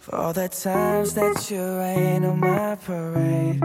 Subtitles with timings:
[0.00, 3.60] For all the times that you rain on my parade.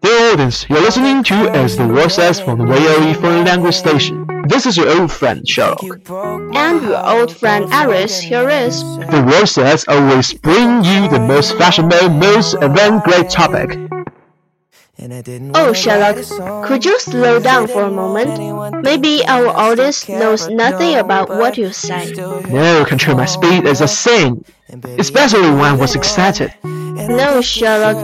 [0.00, 4.26] Dear audience, you're listening to As the World Says from the VOE Foreign Language Station.
[4.48, 5.82] This is your old friend Sherlock.
[5.82, 8.82] And your old friend Aris here is.
[8.82, 13.89] The World Says always bring you the most fashionable, most avant-garde topic.
[15.00, 16.64] And I didn't Oh, Sherlock, write a song.
[16.66, 18.84] could you slow down for a moment?
[18.84, 22.12] Maybe our audience knows nothing about what you say.
[22.14, 24.44] No, control my speed is a sin,
[24.98, 26.52] especially when I was excited.
[26.64, 27.96] No, Sherlock,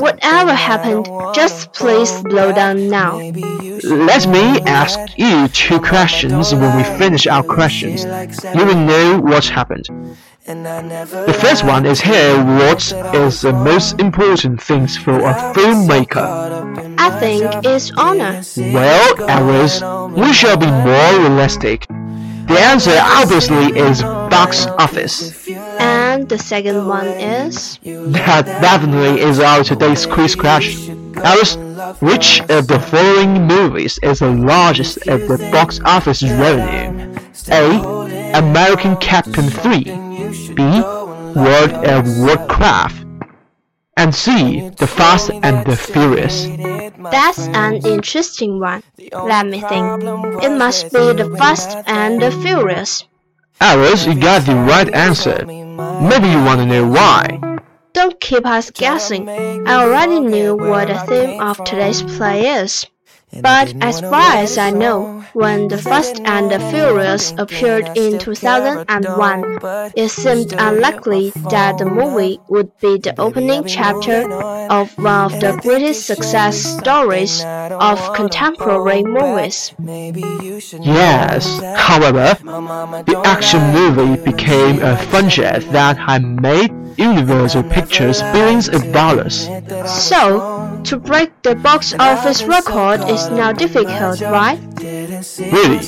[0.00, 3.16] whatever happened, just please slow down now.
[3.82, 8.04] Let me ask you two questions when we finish our questions.
[8.56, 9.86] You will know what happened.
[10.46, 15.18] And I never The first one is here what is the most important things for
[15.18, 16.98] a filmmaker?
[16.98, 18.42] I think it's honor.
[18.54, 19.80] Well, Alice,
[20.12, 21.86] we shall be more realistic.
[21.88, 25.48] The answer obviously is box office.
[25.80, 27.78] And the second one is.
[27.82, 31.14] That definitely is our today's quiz question.
[31.24, 31.56] Alice,
[32.02, 37.16] which of the following movies is the largest at the box office revenue?
[37.48, 38.34] A.
[38.34, 40.03] American Captain 3
[40.54, 40.62] B.
[41.34, 43.06] World of Warcraft
[43.96, 44.70] and C.
[44.70, 46.46] The Fast and the Furious.
[47.10, 48.82] That's an interesting one.
[49.12, 50.02] Let me think.
[50.42, 53.04] It must be the Fast and the Furious.
[53.60, 55.44] Alice, you got the right answer.
[55.46, 57.60] Maybe you want to know why.
[57.92, 59.28] Don't keep us guessing.
[59.28, 62.86] I already knew what the theme of today's play is.
[63.40, 69.58] But as far as I know, when The Fast and the Furious appeared in 2001,
[69.96, 74.24] it seemed unlikely that the movie would be the opening chapter
[74.70, 79.72] of one of the greatest success stories of contemporary movies.
[79.78, 82.36] Maybe you should Yes, however,
[83.04, 89.48] the action movie became a franchise that had made Universal Pictures billions of dollars.
[89.86, 94.58] So, to break the box office record is now difficult, right?
[94.78, 95.78] Really,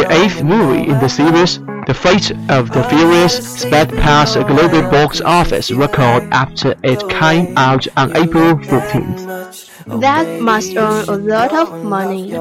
[0.00, 4.82] the eighth movie in the series, The Fate of the Furious, sped past a global
[4.90, 10.00] box office record after it came out on April 14th.
[10.00, 12.34] That must earn a lot of money.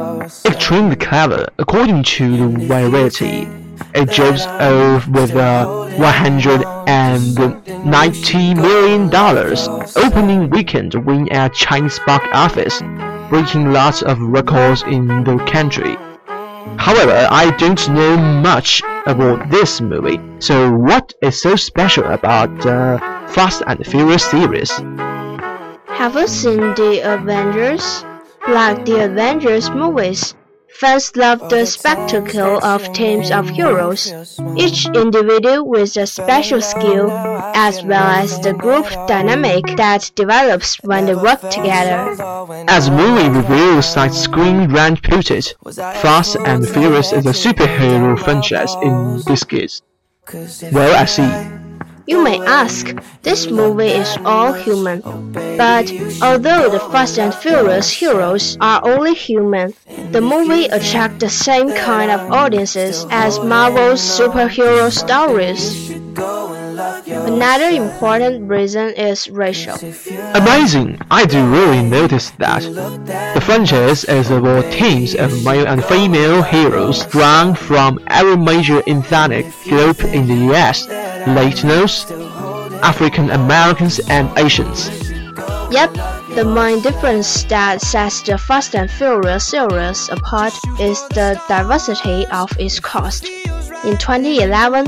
[0.46, 3.48] Extremely clever, according to the Variety.
[3.94, 5.66] It jumps off with a
[5.98, 12.82] 190 million dollars opening weekend win at Chinese box office,
[13.30, 15.96] breaking lots of records in the country.
[16.78, 23.00] However, I don't know much about this movie, so what is so special about the
[23.30, 24.72] Fast and Furious series?
[25.88, 28.06] Have you seen the Avengers?
[28.48, 30.36] Like the Avengers movies,
[30.80, 34.12] fans love the spectacle of teams of heroes,
[34.58, 37.10] each individual with a special skill,
[37.56, 42.16] as well as the group dynamic that develops when they work together.
[42.68, 48.76] As movie review site Screen Rant put it, Fast and Furious is a superhero franchise
[48.82, 49.82] in biscuits.
[50.72, 51.55] Well, I see.
[52.08, 52.94] You may ask,
[53.24, 55.02] this movie is all human.
[55.58, 55.92] But
[56.22, 59.74] although the Fast and Furious heroes are only human,
[60.12, 65.92] the movie attracts the same kind of audiences as Marvel's superhero stories.
[67.08, 69.76] Another important reason is racial.
[70.36, 71.00] Amazing!
[71.10, 72.62] I do really notice that.
[73.34, 79.46] The franchise is about teams of male and female heroes drawn from every major ethnic
[79.64, 80.86] group in the US,
[81.26, 82.10] Latinos,
[82.82, 84.90] African Americans, and Asians.
[85.72, 85.94] Yep,
[86.36, 92.50] the main difference that sets the Fast and Furious series apart is the diversity of
[92.60, 93.26] its cast.
[93.84, 94.86] In 2011,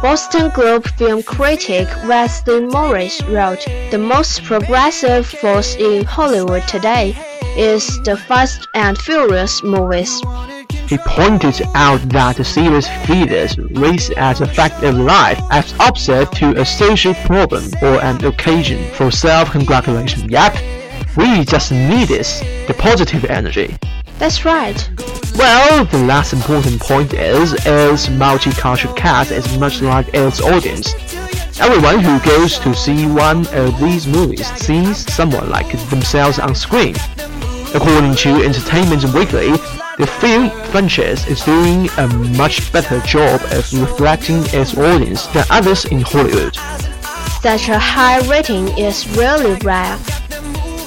[0.00, 7.14] Boston Globe film critic Wesley Morris wrote, The most progressive force in Hollywood today
[7.56, 10.20] is the Fast and Furious movies.
[10.86, 16.30] He pointed out that the series features race as a fact of life as opposite
[16.32, 20.28] to a social problem or an occasion for self-congratulation.
[20.28, 20.56] Yep,
[21.16, 23.76] we just need this, the positive energy.
[24.18, 24.90] That's right.
[25.36, 30.94] Well, the last important point is its multicultural cast is much like its audience.
[31.58, 36.94] Everyone who goes to see one of these movies sees someone like themselves on screen.
[37.74, 39.52] According to Entertainment Weekly,
[39.98, 45.84] the film franchise is doing a much better job of reflecting its audience than others
[45.84, 46.56] in Hollywood.
[47.42, 49.96] Such a high rating is really rare.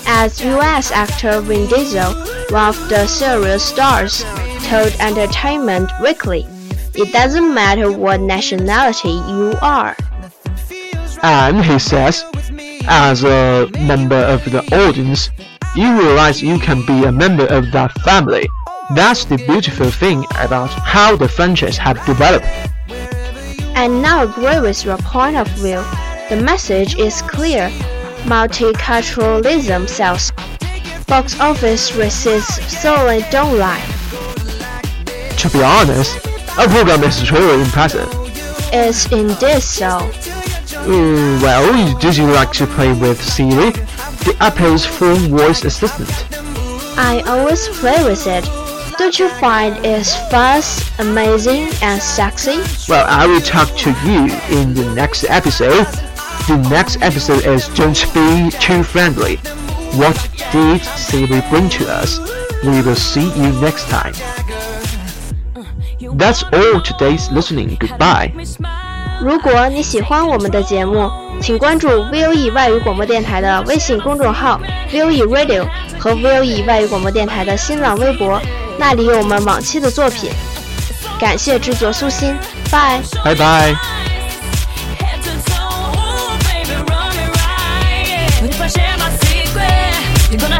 [0.08, 2.14] As US actor Vin Diesel,
[2.50, 4.24] one of the series stars,
[4.64, 6.46] told Entertainment Weekly,
[6.94, 9.96] it doesn't matter what nationality you are.
[11.24, 12.26] And he says,
[12.90, 15.30] as a member of the audience,
[15.76, 18.50] you realize you can be a member of that family.
[18.96, 22.48] That's the beautiful thing about how the franchise have developed.
[23.76, 25.84] I now agree with your point of view.
[26.30, 27.70] The message is clear.
[28.24, 30.32] Multiculturalism sells.
[31.06, 33.84] Box office receipts certainly don't lie.
[35.38, 36.26] To be honest,
[36.58, 38.08] our program is truly impressive.
[38.72, 40.00] It's indeed so.
[40.88, 43.72] Mm, well, did you like to play with Siri,
[44.24, 46.10] the Apple's phone voice assistant?
[46.98, 48.67] I always play with it
[48.99, 52.61] Don't you find it fast, amazing, and sexy?
[52.89, 55.87] Well, I will talk to you in the next episode.
[56.47, 59.37] The next episode is Don't Be Too Friendly.
[59.97, 60.17] What
[60.53, 62.19] did Siri bring to us?
[62.65, 64.15] We will see you next time.
[66.17, 67.77] That's all today's listening.
[67.79, 68.33] Goodbye.
[69.21, 71.11] 如果你喜欢我们的节目，
[71.41, 74.61] 请关注 VOE 外语广播电台的微信公众号
[74.91, 75.67] VOE Radio
[75.99, 78.41] 和 VOE 外语广播电台的新浪微博，
[78.78, 80.32] 那里有我们往期的作品。
[81.20, 82.38] 感谢制作苏欣，
[82.72, 83.36] 拜拜。
[83.36, 83.76] 拜。
[90.38, 90.60] Gonna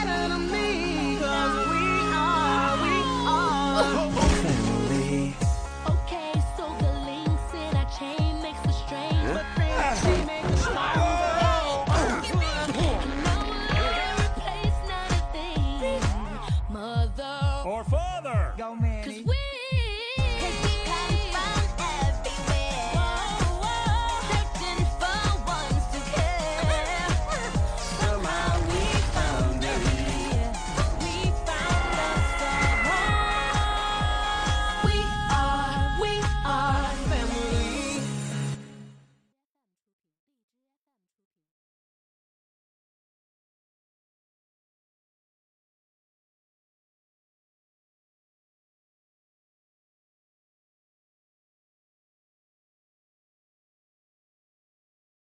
[18.79, 19.40] Cause we-